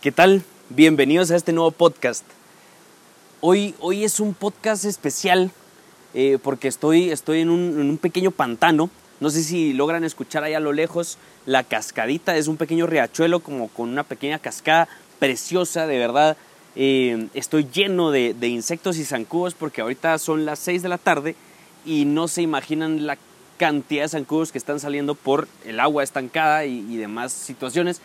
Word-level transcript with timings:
¿Qué 0.00 0.12
tal? 0.12 0.44
Bienvenidos 0.68 1.32
a 1.32 1.36
este 1.36 1.52
nuevo 1.52 1.72
podcast. 1.72 2.24
Hoy, 3.40 3.74
hoy 3.80 4.04
es 4.04 4.20
un 4.20 4.32
podcast 4.32 4.84
especial 4.84 5.50
eh, 6.14 6.38
porque 6.40 6.68
estoy, 6.68 7.10
estoy 7.10 7.40
en, 7.40 7.50
un, 7.50 7.76
un 7.76 7.98
pequeño 7.98 8.30
pantano. 8.30 8.90
No 9.18 9.30
sé 9.30 9.42
si 9.42 9.72
logran 9.72 10.04
escuchar 10.04 10.44
ahí 10.44 10.54
a 10.54 10.60
lo 10.60 10.72
lejos 10.72 11.18
la 11.46 11.64
cascadita. 11.64 12.36
Es 12.36 12.46
un 12.46 12.56
pequeño 12.56 12.86
riachuelo 12.86 13.40
como 13.40 13.66
con 13.66 13.88
una 13.88 14.04
pequeña 14.04 14.38
cascada 14.38 14.88
preciosa, 15.18 15.88
de 15.88 15.98
verdad. 15.98 16.36
Eh, 16.76 17.26
estoy 17.34 17.66
lleno 17.66 18.12
de, 18.12 18.34
de, 18.34 18.46
insectos 18.46 18.98
y 18.98 19.04
zancudos 19.04 19.54
porque 19.54 19.80
ahorita 19.80 20.16
son 20.18 20.46
las 20.46 20.60
6 20.60 20.84
de 20.84 20.88
la 20.90 20.98
tarde 20.98 21.34
y 21.84 22.04
no 22.04 22.28
se 22.28 22.42
imaginan 22.42 23.04
la 23.04 23.18
cantidad 23.56 24.04
de 24.04 24.10
zancudos 24.10 24.52
que 24.52 24.58
están 24.58 24.78
saliendo 24.78 25.16
por 25.16 25.48
el 25.64 25.80
agua 25.80 26.04
estancada 26.04 26.66
y 26.66 26.96
demás 26.96 27.32
situaciones 27.32 28.00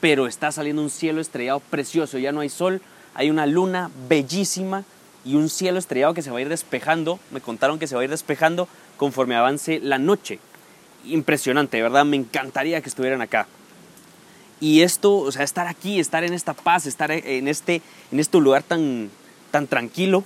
pero 0.00 0.26
está 0.26 0.50
saliendo 0.50 0.82
un 0.82 0.90
cielo 0.90 1.20
estrellado 1.20 1.60
precioso, 1.60 2.18
ya 2.18 2.32
no 2.32 2.40
hay 2.40 2.48
sol, 2.48 2.80
hay 3.14 3.30
una 3.30 3.46
luna 3.46 3.90
bellísima 4.08 4.84
y 5.24 5.34
un 5.34 5.50
cielo 5.50 5.78
estrellado 5.78 6.14
que 6.14 6.22
se 6.22 6.30
va 6.30 6.38
a 6.38 6.40
ir 6.40 6.48
despejando, 6.48 7.20
me 7.30 7.40
contaron 7.40 7.78
que 7.78 7.86
se 7.86 7.94
va 7.94 8.00
a 8.00 8.04
ir 8.04 8.10
despejando 8.10 8.66
conforme 8.96 9.36
avance 9.36 9.78
la 9.80 9.98
noche. 9.98 10.38
Impresionante, 11.04 11.80
¿verdad? 11.80 12.04
Me 12.04 12.16
encantaría 12.16 12.80
que 12.80 12.88
estuvieran 12.88 13.20
acá. 13.20 13.46
Y 14.60 14.82
esto, 14.82 15.16
o 15.16 15.32
sea, 15.32 15.42
estar 15.42 15.66
aquí, 15.66 16.00
estar 16.00 16.24
en 16.24 16.32
esta 16.32 16.54
paz, 16.54 16.86
estar 16.86 17.10
en 17.10 17.48
este, 17.48 17.82
en 18.12 18.20
este 18.20 18.38
lugar 18.38 18.62
tan, 18.62 19.10
tan 19.50 19.66
tranquilo, 19.66 20.24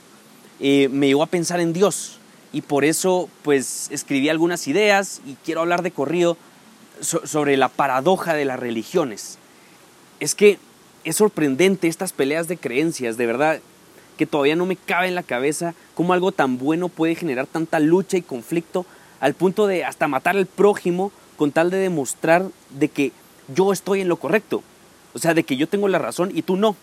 eh, 0.61 0.89
me 0.91 1.09
llevó 1.09 1.23
a 1.23 1.27
pensar 1.27 1.61
en 1.61 1.73
Dios. 1.73 2.19
Y 2.53 2.63
por 2.63 2.85
eso, 2.85 3.29
pues, 3.43 3.89
escribí 3.91 4.29
algunas 4.29 4.67
ideas 4.69 5.21
y 5.27 5.37
quiero 5.45 5.61
hablar 5.61 5.83
de 5.83 5.91
corrido 5.91 6.37
sobre 7.01 7.57
la 7.57 7.69
paradoja 7.69 8.35
de 8.35 8.45
las 8.45 8.59
religiones 8.59 9.39
es 10.21 10.35
que 10.35 10.59
es 11.05 11.17
sorprendente 11.17 11.89
estas 11.89 12.13
peleas 12.13 12.49
de 12.49 12.57
creencias, 12.57 13.17
de 13.17 13.27
verdad, 13.27 13.61
que 14.17 14.27
todavía 14.27 14.57
no 14.57 14.67
me 14.67 14.77
cabe 14.77 15.09
en 15.09 15.15
la 15.15 15.23
cabeza 15.23 15.75
cómo 15.95 16.13
algo 16.13 16.33
tan 16.33 16.59
bueno 16.59 16.89
puede 16.89 17.15
generar 17.15 17.47
tanta 17.47 17.81
lucha 17.81 18.17
y 18.17 18.23
conflicto 18.23 18.87
al 19.21 19.35
punto 19.35 19.67
de 19.67 19.85
hasta 19.85 20.09
matar 20.09 20.37
al 20.37 20.47
prójimo 20.47 21.13
con 21.37 21.53
tal 21.53 21.71
de 21.71 21.79
demostrar 21.79 22.47
de 22.71 22.89
que 22.89 23.13
yo 23.55 23.73
estoy 23.73 24.01
en 24.01 24.09
lo 24.09 24.17
correcto, 24.17 24.63
o 25.15 25.19
sea, 25.19 25.35
de 25.35 25.45
que 25.45 25.57
yo 25.57 25.69
tengo 25.69 25.89
la 25.89 25.99
razón 25.99 26.31
y 26.35 26.43
tú 26.43 26.57
no. 26.57 26.77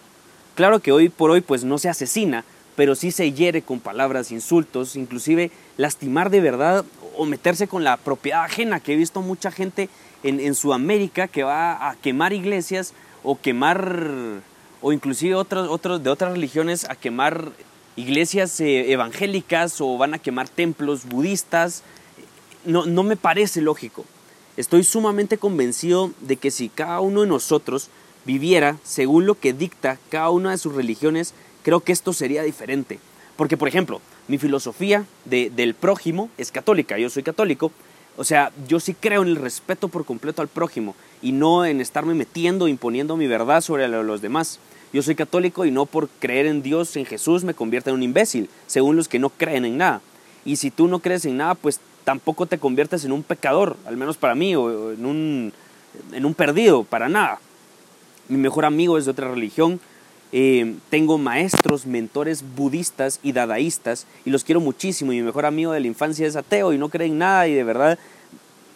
Claro 0.55 0.79
que 0.79 0.91
hoy 0.91 1.09
por 1.09 1.31
hoy 1.31 1.41
pues 1.41 1.63
no 1.63 1.77
se 1.77 1.89
asesina, 1.89 2.43
pero 2.75 2.95
sí 2.95 3.11
se 3.11 3.31
hiere 3.31 3.61
con 3.61 3.79
palabras, 3.79 4.31
insultos, 4.31 4.95
inclusive 4.95 5.51
lastimar 5.77 6.29
de 6.29 6.41
verdad 6.41 6.85
o 7.17 7.25
meterse 7.25 7.67
con 7.67 7.83
la 7.83 7.97
propiedad 7.97 8.43
ajena, 8.43 8.79
que 8.79 8.93
he 8.93 8.97
visto 8.97 9.21
mucha 9.21 9.51
gente 9.51 9.89
en, 10.23 10.39
en 10.39 10.55
Sudamérica 10.55 11.27
que 11.27 11.43
va 11.43 11.89
a 11.89 11.95
quemar 11.95 12.33
iglesias 12.33 12.93
o 13.23 13.39
quemar, 13.39 14.41
o 14.81 14.93
inclusive 14.93 15.35
otros, 15.35 15.69
otros 15.69 16.03
de 16.03 16.09
otras 16.09 16.33
religiones, 16.33 16.89
a 16.89 16.95
quemar 16.95 17.51
iglesias 17.95 18.59
eh, 18.59 18.91
evangélicas 18.91 19.81
o 19.81 19.97
van 19.97 20.13
a 20.13 20.19
quemar 20.19 20.49
templos 20.49 21.05
budistas. 21.05 21.83
No, 22.65 22.85
no 22.85 23.03
me 23.03 23.15
parece 23.15 23.61
lógico. 23.61 24.05
Estoy 24.57 24.83
sumamente 24.83 25.37
convencido 25.37 26.11
de 26.19 26.35
que 26.35 26.51
si 26.51 26.69
cada 26.69 26.99
uno 26.99 27.21
de 27.21 27.27
nosotros 27.27 27.89
viviera 28.25 28.77
según 28.83 29.25
lo 29.25 29.35
que 29.35 29.53
dicta 29.53 29.97
cada 30.09 30.29
una 30.29 30.51
de 30.51 30.57
sus 30.57 30.75
religiones, 30.75 31.33
creo 31.63 31.79
que 31.79 31.91
esto 31.91 32.13
sería 32.13 32.43
diferente. 32.43 32.99
Porque, 33.35 33.57
por 33.57 33.67
ejemplo, 33.67 34.01
mi 34.27 34.37
filosofía 34.37 35.05
de, 35.25 35.49
del 35.49 35.73
prójimo 35.73 36.29
es 36.37 36.51
católica, 36.51 36.97
yo 36.97 37.09
soy 37.09 37.23
católico, 37.23 37.71
o 38.17 38.23
sea, 38.23 38.51
yo 38.67 38.79
sí 38.79 38.93
creo 38.93 39.21
en 39.21 39.29
el 39.29 39.35
respeto 39.35 39.87
por 39.87 40.05
completo 40.05 40.41
al 40.41 40.47
prójimo 40.47 40.95
y 41.21 41.31
no 41.31 41.65
en 41.65 41.81
estarme 41.81 42.13
metiendo, 42.13 42.67
imponiendo 42.67 43.17
mi 43.17 43.27
verdad 43.27 43.61
sobre 43.61 43.87
los 43.87 44.21
demás. 44.21 44.59
Yo 44.93 45.01
soy 45.01 45.15
católico 45.15 45.65
y 45.65 45.71
no 45.71 45.85
por 45.85 46.09
creer 46.19 46.45
en 46.45 46.61
Dios, 46.61 46.95
en 46.97 47.05
Jesús, 47.05 47.43
me 47.43 47.53
convierte 47.53 47.89
en 47.89 47.95
un 47.95 48.03
imbécil, 48.03 48.49
según 48.67 48.97
los 48.97 49.07
que 49.07 49.19
no 49.19 49.29
creen 49.29 49.63
en 49.63 49.77
nada. 49.77 50.01
Y 50.43 50.57
si 50.57 50.71
tú 50.71 50.87
no 50.87 50.99
crees 50.99 51.23
en 51.25 51.37
nada, 51.37 51.55
pues 51.55 51.79
tampoco 52.03 52.45
te 52.45 52.57
conviertes 52.57 53.05
en 53.05 53.13
un 53.13 53.23
pecador, 53.23 53.77
al 53.85 53.95
menos 53.95 54.17
para 54.17 54.35
mí, 54.35 54.55
o 54.55 54.91
en 54.91 55.05
un, 55.05 55.53
en 56.11 56.25
un 56.25 56.33
perdido, 56.33 56.83
para 56.83 57.07
nada. 57.07 57.39
Mi 58.27 58.37
mejor 58.37 58.65
amigo 58.65 58.97
es 58.97 59.05
de 59.05 59.11
otra 59.11 59.29
religión, 59.29 59.79
eh, 60.31 60.75
tengo 60.89 61.17
maestros, 61.17 61.85
mentores 61.85 62.43
budistas 62.55 63.19
y 63.21 63.33
dadaístas 63.33 64.05
y 64.25 64.29
los 64.29 64.43
quiero 64.43 64.61
muchísimo. 64.61 65.11
Y 65.11 65.17
mi 65.17 65.23
mejor 65.23 65.45
amigo 65.45 65.71
de 65.71 65.79
la 65.79 65.87
infancia 65.87 66.27
es 66.27 66.35
ateo 66.35 66.73
y 66.73 66.77
no 66.77 66.89
cree 66.89 67.07
en 67.07 67.17
nada 67.17 67.47
y 67.47 67.53
de 67.53 67.63
verdad 67.63 67.99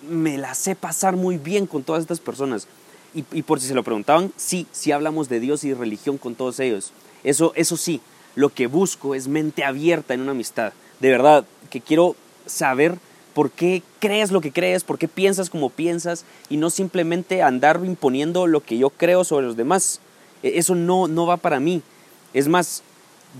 me 0.09 0.37
la 0.37 0.53
sé 0.55 0.75
pasar 0.75 1.15
muy 1.15 1.37
bien 1.37 1.67
con 1.67 1.83
todas 1.83 2.01
estas 2.01 2.19
personas. 2.19 2.67
Y, 3.13 3.43
por 3.43 3.61
si 3.61 3.67
se 3.67 3.73
lo 3.73 3.83
preguntaban, 3.83 4.33
sí, 4.35 4.67
sí 4.73 4.91
hablamos 4.91 5.29
de 5.29 5.39
Dios 5.39 5.63
y 5.63 5.73
religión 5.73 6.17
con 6.17 6.35
todos 6.35 6.59
ellos. 6.59 6.91
Eso, 7.23 7.53
eso 7.55 7.77
sí, 7.77 8.01
lo 8.35 8.49
que 8.49 8.67
busco 8.67 9.15
es 9.15 9.29
mente 9.29 9.63
abierta 9.63 10.13
en 10.13 10.19
una 10.19 10.31
amistad. 10.31 10.73
De 10.99 11.11
verdad, 11.11 11.45
que 11.69 11.79
quiero 11.79 12.17
saber 12.45 12.97
por 13.33 13.51
qué 13.51 13.83
crees 13.99 14.31
lo 14.31 14.41
que 14.41 14.51
crees, 14.51 14.83
por 14.83 14.97
qué 14.97 15.07
piensas 15.07 15.49
como 15.49 15.69
piensas 15.69 16.25
y 16.49 16.57
no 16.57 16.69
simplemente 16.69 17.41
andar 17.41 17.79
imponiendo 17.85 18.47
lo 18.47 18.61
que 18.61 18.77
yo 18.77 18.89
creo 18.89 19.23
sobre 19.23 19.45
los 19.45 19.55
demás. 19.55 20.01
E, 20.45 20.59
eso 20.59 20.75
no, 20.75 21.07
no 21.07 21.25
va 21.25 21.37
para 21.37 21.59
mí. 21.59 21.81
Es 22.33 22.47
más, 22.47 22.83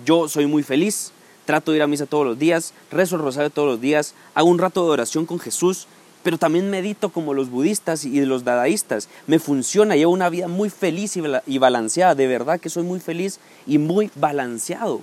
yo 0.03 0.27
soy 0.27 0.47
muy 0.47 0.63
feliz, 0.63 1.11
trato 1.45 1.71
de 1.71 1.77
ir 1.77 1.83
a 1.83 1.87
misa 1.87 2.07
todos 2.07 2.25
los 2.25 2.39
días, 2.39 2.73
rezo 2.91 3.15
el 3.15 3.21
rosario 3.21 3.51
todos 3.51 3.67
los 3.67 3.79
días, 3.79 4.15
hago 4.33 4.49
un 4.49 4.57
rato 4.57 4.83
de 4.83 4.91
oración 4.91 5.25
con 5.25 5.39
Jesús, 5.39 5.87
pero 6.23 6.39
también 6.39 6.71
medito 6.71 7.09
como 7.09 7.35
los 7.35 7.51
budistas 7.51 8.03
y 8.03 8.25
los 8.25 8.43
dadaístas. 8.43 9.07
Me 9.27 9.37
funciona, 9.37 9.95
llevo 9.95 10.11
una 10.11 10.29
vida 10.29 10.47
muy 10.47 10.71
feliz 10.71 11.15
y 11.45 11.57
balanceada, 11.59 12.15
de 12.15 12.25
verdad 12.25 12.59
que 12.59 12.69
soy 12.71 12.83
muy 12.83 12.99
feliz 12.99 13.39
y 13.67 13.77
muy 13.77 14.09
balanceado. 14.15 15.01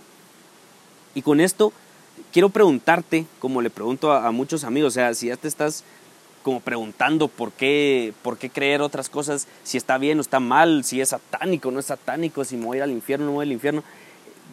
Y 1.15 1.23
con 1.23 1.41
esto 1.41 1.73
quiero 2.33 2.49
preguntarte, 2.49 3.27
como 3.39 3.62
le 3.62 3.71
pregunto 3.71 4.11
a, 4.11 4.27
a 4.27 4.33
muchos 4.33 4.65
amigos, 4.65 4.95
o 4.95 4.95
sea, 4.95 5.15
si 5.15 5.29
ya 5.29 5.37
te 5.37 5.47
estás 5.47 5.85
como 6.43 6.61
preguntando 6.61 7.29
por 7.29 7.53
qué, 7.53 8.13
por 8.23 8.39
qué 8.39 8.51
creer 8.51 8.83
otras 8.83 9.09
cosas, 9.09 9.47
si 9.65 9.77
está 9.79 9.99
bien 9.99 10.19
o 10.19 10.21
está 10.21 10.41
mal, 10.41 10.85
si 10.85 11.01
es 11.01 11.11
satánico 11.11 11.69
o 11.69 11.73
no 11.73 11.81
es 11.81 11.87
satánico, 11.87 12.45
si 12.45 12.57
me 12.57 12.67
voy 12.67 12.81
al 12.81 12.91
infierno 12.91 13.27
o 13.27 13.29
no 13.29 13.35
voy 13.35 13.47
al 13.47 13.53
infierno. 13.53 13.83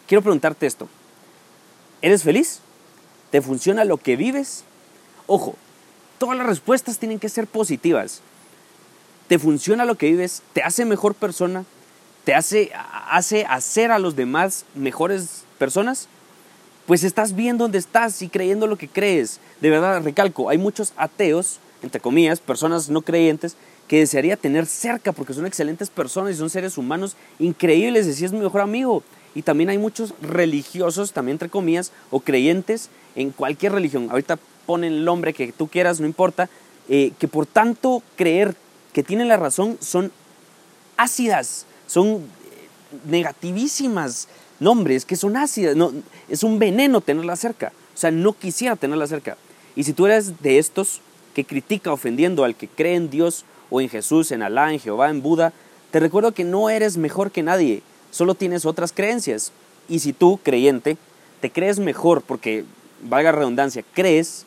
Quiero 0.06 0.22
preguntarte 0.22 0.66
esto. 0.66 0.88
¿Eres 2.02 2.22
feliz? 2.22 2.60
¿Te 3.30 3.42
funciona 3.42 3.84
lo 3.84 3.96
que 3.96 4.16
vives? 4.16 4.64
Ojo, 5.26 5.54
todas 6.18 6.36
las 6.36 6.46
respuestas 6.46 6.98
tienen 6.98 7.18
que 7.18 7.28
ser 7.28 7.46
positivas. 7.46 8.22
¿Te 9.28 9.38
funciona 9.38 9.84
lo 9.84 9.96
que 9.96 10.06
vives? 10.06 10.42
¿Te 10.52 10.62
hace 10.62 10.84
mejor 10.84 11.14
persona? 11.14 11.64
¿Te 12.24 12.34
hace, 12.34 12.72
hace 13.08 13.46
hacer 13.46 13.92
a 13.92 13.98
los 13.98 14.16
demás 14.16 14.64
mejores 14.74 15.44
personas? 15.58 16.08
Pues 16.86 17.04
estás 17.04 17.36
bien 17.36 17.56
donde 17.56 17.78
estás 17.78 18.22
y 18.22 18.28
creyendo 18.28 18.66
lo 18.66 18.76
que 18.76 18.88
crees. 18.88 19.38
De 19.60 19.70
verdad, 19.70 20.02
recalco, 20.02 20.48
hay 20.48 20.58
muchos 20.58 20.92
ateos 20.96 21.60
entre 21.82 22.00
comillas, 22.00 22.40
personas 22.40 22.88
no 22.90 23.02
creyentes 23.02 23.56
que 23.88 23.98
desearía 23.98 24.36
tener 24.36 24.66
cerca 24.66 25.12
porque 25.12 25.34
son 25.34 25.46
excelentes 25.46 25.90
personas 25.90 26.34
y 26.34 26.36
son 26.36 26.50
seres 26.50 26.78
humanos 26.78 27.16
increíbles 27.38 28.06
y 28.06 28.14
si 28.14 28.24
es 28.24 28.32
mi 28.32 28.38
mejor 28.38 28.60
amigo. 28.60 29.02
Y 29.34 29.42
también 29.42 29.70
hay 29.70 29.78
muchos 29.78 30.14
religiosos, 30.20 31.12
también 31.12 31.34
entre 31.34 31.48
comillas, 31.48 31.92
o 32.10 32.20
creyentes 32.20 32.90
en 33.14 33.30
cualquier 33.30 33.72
religión. 33.72 34.08
Ahorita 34.10 34.38
ponen 34.66 34.92
el 34.92 35.04
nombre 35.04 35.34
que 35.34 35.52
tú 35.52 35.68
quieras, 35.68 36.00
no 36.00 36.06
importa, 36.06 36.48
eh, 36.88 37.12
que 37.18 37.28
por 37.28 37.46
tanto 37.46 38.02
creer 38.16 38.54
que 38.92 39.02
tienen 39.02 39.28
la 39.28 39.36
razón 39.36 39.78
son 39.80 40.12
ácidas, 40.96 41.66
son 41.86 42.06
eh, 42.06 42.20
negativísimas 43.06 44.28
nombres, 44.58 45.04
que 45.04 45.16
son 45.16 45.36
ácidas, 45.36 45.74
no, 45.74 45.92
es 46.28 46.42
un 46.42 46.58
veneno 46.58 47.00
tenerla 47.00 47.36
cerca. 47.36 47.72
O 47.94 47.98
sea, 47.98 48.10
no 48.10 48.32
quisiera 48.32 48.76
tenerla 48.76 49.06
cerca. 49.06 49.36
Y 49.74 49.84
si 49.84 49.92
tú 49.92 50.06
eres 50.06 50.40
de 50.42 50.58
estos, 50.58 51.00
que 51.34 51.44
critica 51.44 51.92
ofendiendo 51.92 52.44
al 52.44 52.54
que 52.54 52.68
cree 52.68 52.94
en 52.94 53.10
Dios 53.10 53.44
o 53.70 53.80
en 53.80 53.88
Jesús, 53.88 54.32
en 54.32 54.42
Alá, 54.42 54.72
en 54.72 54.80
Jehová, 54.80 55.10
en 55.10 55.22
Buda, 55.22 55.52
te 55.90 56.00
recuerdo 56.00 56.32
que 56.32 56.44
no 56.44 56.70
eres 56.70 56.96
mejor 56.96 57.30
que 57.30 57.42
nadie, 57.42 57.82
solo 58.10 58.34
tienes 58.34 58.64
otras 58.64 58.92
creencias. 58.92 59.52
Y 59.88 60.00
si 60.00 60.12
tú, 60.12 60.38
creyente, 60.42 60.96
te 61.40 61.50
crees 61.50 61.78
mejor 61.78 62.22
porque, 62.22 62.64
valga 63.02 63.32
redundancia, 63.32 63.84
crees 63.94 64.44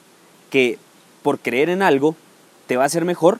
que 0.50 0.78
por 1.22 1.40
creer 1.40 1.70
en 1.70 1.82
algo 1.82 2.16
te 2.68 2.78
va 2.78 2.86
a 2.86 2.90
ser 2.90 3.06
mejor, 3.06 3.40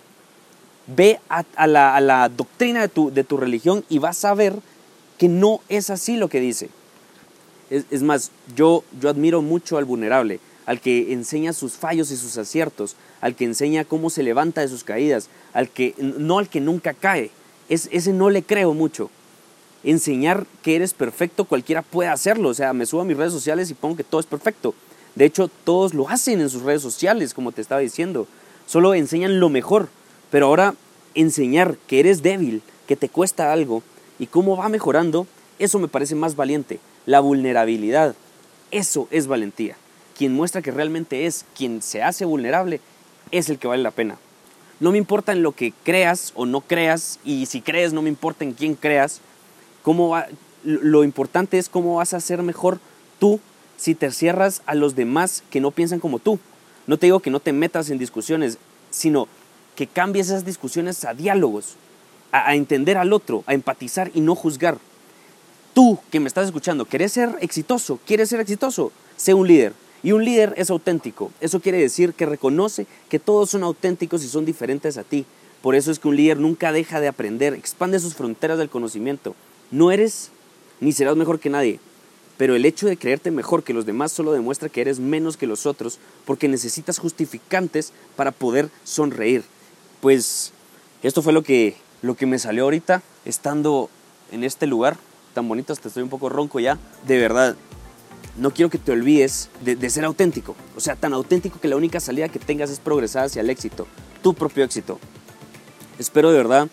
ve 0.88 1.20
a, 1.30 1.68
la, 1.68 2.30
doctrina 2.30 2.82
de 2.82 2.88
tu, 2.88 3.12
de 3.12 3.24
tu, 3.24 3.38
religión 3.38 3.86
y 3.90 4.00
vas 4.00 4.26
a 4.26 4.34
ver 4.34 4.56
que 5.18 5.28
no 5.28 5.62
es 5.70 5.90
así 5.90 6.18
lo 6.18 6.28
que 6.28 6.40
dice. 6.40 6.70
Es, 7.70 7.86
es 7.90 8.02
más, 8.04 8.32
yo, 8.56 8.84
yo 9.00 9.10
admiro 9.10 9.42
mucho 9.42 9.78
al 9.78 9.86
vulnerable, 9.86 10.40
al 10.66 10.80
que 10.80 11.14
enseña 11.14 11.54
sus 11.54 11.74
fallos 11.74 12.12
y 12.12 12.18
sus 12.18 12.38
aciertos, 12.38 12.96
al 13.22 13.36
que 13.36 13.46
enseña 13.46 13.86
cómo 13.86 14.10
se 14.10 14.24
levanta 14.24 14.62
de 14.62 14.68
sus 14.68 14.84
caídas, 14.84 15.30
al 15.54 15.70
que 15.70 15.96
no 15.98 16.40
al 16.40 16.50
que 16.50 16.62
nunca 16.62 16.94
cae. 16.94 17.32
Es, 17.70 17.90
ese 17.92 18.14
no 18.14 18.30
le 18.30 18.44
creo 18.44 18.74
mucho. 18.74 19.10
Enseñar 19.84 20.46
que 20.62 20.76
eres 20.76 20.94
perfecto, 20.94 21.46
cualquiera 21.46 21.82
puede 21.82 22.10
hacerlo. 22.10 22.50
O 22.50 22.54
sea, 22.54 22.74
me 22.74 22.86
subo 22.86 23.02
a 23.02 23.06
mis 23.06 23.18
redes 23.18 23.34
sociales 23.34 23.70
y 23.70 23.74
pongo 23.74 23.98
que 23.98 24.04
todo 24.04 24.22
es 24.22 24.28
perfecto. 24.28 24.74
De 25.16 25.26
hecho, 25.26 25.50
todos 25.64 25.94
lo 25.94 26.10
hacen 26.10 26.42
en 26.42 26.50
sus 26.50 26.64
redes 26.64 26.82
sociales, 26.82 27.34
como 27.34 27.52
te 27.52 27.62
estaba 27.62 27.82
diciendo. 27.82 28.28
Solo 28.66 28.94
enseñan 28.94 29.40
lo 29.40 29.50
mejor. 29.50 29.90
Pero 30.32 30.48
ahora 30.48 30.76
enseñar 31.14 31.78
que 31.88 32.00
eres 32.00 32.24
débil, 32.24 32.64
que 32.88 32.96
te 32.96 33.10
cuesta 33.10 33.54
algo, 33.54 33.84
y 34.20 34.28
cómo 34.28 34.58
va 34.58 34.70
mejorando, 34.70 35.28
eso 35.60 35.80
me 35.80 35.88
parece 35.88 36.16
más 36.16 36.36
valiente. 36.36 36.80
La 37.06 37.20
vulnerabilidad, 37.20 38.16
eso 38.72 39.08
es 39.12 39.28
valentía. 39.28 39.76
Quien 40.18 40.34
muestra 40.34 40.62
que 40.62 40.72
realmente 40.72 41.26
es, 41.26 41.46
quien 41.56 41.82
se 41.82 42.04
hace 42.04 42.26
vulnerable, 42.26 42.80
es 43.32 43.50
el 43.50 43.58
que 43.58 43.68
vale 43.68 43.84
la 43.84 43.92
pena. 43.92 44.18
No 44.80 44.92
me 44.92 44.98
importa 44.98 45.32
en 45.32 45.44
lo 45.44 45.54
que 45.54 45.74
creas 45.84 46.34
o 46.36 46.46
no 46.46 46.62
creas, 46.62 47.20
y 47.24 47.46
si 47.46 47.62
crees 47.62 47.94
no 47.94 48.02
me 48.02 48.10
importa 48.10 48.44
en 48.44 48.54
quién 48.54 48.76
creas, 48.76 49.22
cómo 49.82 50.16
lo 50.64 51.04
importante 51.04 51.58
es 51.58 51.70
cómo 51.70 51.96
vas 51.96 52.14
a 52.14 52.20
ser 52.20 52.42
mejor 52.42 52.80
tú 53.20 53.40
si 53.78 53.96
te 53.96 54.12
cierras 54.12 54.62
a 54.66 54.76
los 54.76 54.96
demás 54.96 55.44
que 55.50 55.62
no 55.62 55.72
piensan 55.72 56.00
como 56.00 56.20
tú. 56.20 56.40
No 56.88 56.98
te 56.98 57.08
digo 57.08 57.20
que 57.20 57.30
no 57.30 57.40
te 57.40 57.54
metas 57.54 57.90
en 57.90 57.98
discusiones, 57.98 58.58
sino 58.92 59.28
que 59.76 59.88
cambies 59.88 60.28
esas 60.28 60.46
discusiones 60.46 61.06
a 61.06 61.14
diálogos, 61.14 61.76
a, 62.32 62.50
a 62.50 62.56
entender 62.56 62.98
al 62.98 63.14
otro, 63.14 63.44
a 63.48 63.54
empatizar 63.54 64.12
y 64.14 64.22
no 64.22 64.36
juzgar. 64.36 64.78
Tú 65.74 65.98
que 66.12 66.20
me 66.20 66.28
estás 66.28 66.46
escuchando, 66.46 66.86
¿quieres 66.86 67.14
ser 67.14 67.36
exitoso? 67.42 68.00
¿Quieres 68.06 68.30
ser 68.30 68.40
exitoso? 68.40 68.92
Sé 69.18 69.34
un 69.34 69.48
líder. 69.48 69.74
Y 70.04 70.12
un 70.12 70.26
líder 70.26 70.54
es 70.58 70.70
auténtico. 70.70 71.32
Eso 71.40 71.62
quiere 71.62 71.80
decir 71.80 72.14
que 72.14 72.26
reconoce 72.26 72.86
que 73.10 73.20
todos 73.20 73.50
son 73.50 73.64
auténticos 73.64 74.24
y 74.24 74.28
son 74.28 74.46
diferentes 74.46 74.98
a 74.98 75.04
ti. 75.04 75.26
Por 75.62 75.76
eso 75.76 75.92
es 75.92 76.00
que 76.00 76.10
un 76.10 76.18
líder 76.18 76.40
nunca 76.40 76.74
deja 76.74 77.00
de 77.00 77.08
aprender, 77.08 77.54
expande 77.54 78.00
sus 78.00 78.16
fronteras 78.16 78.58
del 78.58 78.70
conocimiento. 78.70 79.34
No 79.72 79.92
eres 79.92 80.32
ni 80.82 80.92
serás 80.92 81.16
mejor 81.16 81.40
que 81.40 81.50
nadie, 81.50 81.80
pero 82.38 82.56
el 82.56 82.66
hecho 82.66 82.88
de 82.88 82.98
creerte 82.98 83.32
mejor 83.32 83.64
que 83.64 83.74
los 83.74 83.86
demás 83.86 84.12
solo 84.12 84.34
demuestra 84.34 84.68
que 84.68 84.82
eres 84.82 85.00
menos 85.00 85.38
que 85.38 85.48
los 85.48 85.66
otros 85.66 86.00
porque 86.26 86.50
necesitas 86.50 87.00
justificantes 87.00 87.94
para 88.18 88.32
poder 88.32 88.70
sonreír. 88.84 89.44
Pues 90.02 90.52
esto 91.02 91.22
fue 91.22 91.32
lo 91.32 91.44
que, 91.44 91.78
lo 92.02 92.16
que 92.16 92.26
me 92.26 92.40
salió 92.40 92.66
ahorita 92.66 93.02
estando 93.24 93.90
en 94.34 94.44
este 94.44 94.68
lugar 94.68 94.98
tan 95.34 95.48
bonito, 95.48 95.74
hasta 95.74 95.88
estoy 95.88 96.04
un 96.04 96.10
poco 96.10 96.30
ronco 96.30 96.60
ya. 96.60 96.78
De 97.08 97.18
verdad, 97.18 97.56
no 98.38 98.52
quiero 98.52 98.70
que 98.70 98.78
te 98.78 98.92
olvides 98.92 99.50
de, 99.62 99.90
ser 99.90 100.06
auténtico. 100.06 100.56
O 100.76 100.80
sea, 100.80 100.96
tan 100.96 101.14
auténtico 101.14 101.60
que 101.60 101.68
la 101.68 101.76
única 101.76 102.00
salida 102.00 102.30
que 102.30 102.40
tengas 102.40 102.70
es 102.70 102.80
progresar 102.80 103.26
hacia 103.26 103.42
el 103.42 103.50
éxito, 103.50 103.88
tu 104.22 104.34
propio 104.34 104.64
éxito. 104.64 105.00
Espero 106.00 106.32
de 106.32 106.38
verdad 106.38 106.70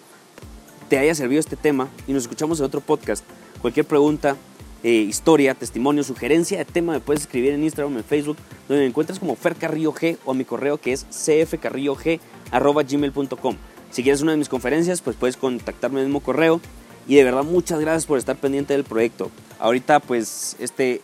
te 0.88 0.99
haya 0.99 1.14
servido 1.14 1.38
este 1.38 1.56
tema 1.56 1.88
y 2.08 2.12
nos 2.12 2.25
escuchamos 2.25 2.58
en 2.58 2.67
otro 2.67 2.81
podcast. 2.81 3.25
Cualquier 3.61 3.87
pregunta, 3.87 4.37
eh, 4.82 4.93
historia, 4.93 5.55
testimonio, 5.55 6.02
sugerencia 6.02 6.58
de 6.58 6.64
tema 6.64 6.94
me 6.94 7.00
puedes 7.00 7.23
escribir 7.23 7.52
en 7.52 7.62
Instagram, 7.62 7.99
en 7.99 8.05
Facebook, 8.05 8.38
donde 8.67 8.82
me 8.82 8.88
encuentras 8.88 9.20
como 9.20 9.37
Fer 9.37 9.55
Carrillo 9.55 9.93
G 9.93 10.17
o 10.25 10.32
a 10.32 10.35
mi 10.35 10.44
correo 10.44 10.79
que 10.79 10.93
es 10.93 11.06
cfcarrillog.gmail.com. 11.11 13.56
Si 13.91 14.02
quieres 14.02 14.23
una 14.23 14.32
de 14.32 14.38
mis 14.38 14.49
conferencias, 14.49 15.00
pues 15.00 15.14
puedes 15.17 15.37
contactarme 15.37 16.00
en 16.00 16.06
el 16.06 16.08
mismo 16.08 16.20
correo. 16.20 16.61
Y 17.06 17.17
de 17.17 17.25
verdad, 17.25 17.44
muchas 17.44 17.81
gracias 17.81 18.06
por 18.06 18.19
estar 18.19 18.37
pendiente 18.37 18.73
del 18.73 18.85
proyecto. 18.85 19.31
Ahorita, 19.58 20.00
pues, 20.00 20.56
este, 20.61 21.00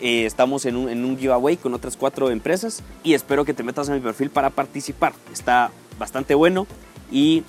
eh, 0.00 0.26
estamos 0.26 0.64
en 0.66 0.76
un, 0.76 0.88
en 0.88 1.04
un 1.04 1.18
giveaway 1.18 1.56
con 1.56 1.74
otras 1.74 1.96
cuatro 1.96 2.30
empresas 2.30 2.82
y 3.02 3.14
espero 3.14 3.44
que 3.44 3.54
te 3.54 3.62
metas 3.62 3.88
a 3.88 3.94
mi 3.94 4.00
perfil 4.00 4.30
para 4.30 4.50
participar. 4.50 5.12
Está 5.32 5.70
bastante 5.98 6.34
bueno 6.34 6.66
y 7.10 7.44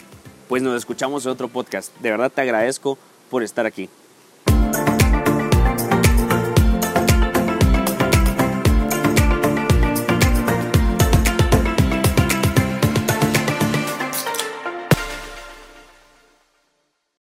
pues 0.47 0.63
nos 0.63 0.75
escuchamos 0.75 1.25
en 1.25 1.31
otro 1.31 1.47
podcast. 1.47 1.95
De 1.99 2.11
verdad 2.11 2.31
te 2.31 2.41
agradezco 2.41 2.97
por 3.29 3.43
estar 3.43 3.65
aquí. 3.65 3.89